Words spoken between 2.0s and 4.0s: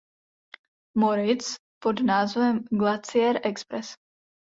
názvem Glacier Express.